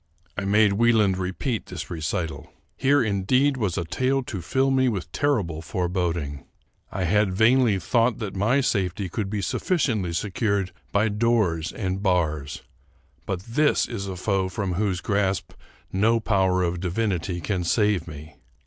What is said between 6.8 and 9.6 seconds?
I had vainly thought that my safety could be